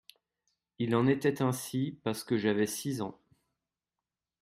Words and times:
Il 0.79 0.95
en 0.95 1.05
était 1.05 1.43
ainsi 1.43 1.99
parce 2.03 2.23
que 2.23 2.35
j'avais 2.35 2.65
six 2.65 3.03
ans. 3.03 3.21